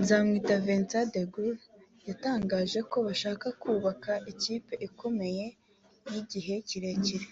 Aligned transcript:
Nzamwita 0.00 0.54
Vincent 0.64 1.08
De 1.14 1.22
Gaulle 1.32 1.62
yatangaje 2.08 2.78
ko 2.90 2.96
bashaka 3.06 3.46
kubaka 3.60 4.12
ikipe 4.32 4.72
ikomeye 4.88 5.44
y’igihe 6.12 6.54
kirekire 6.68 7.26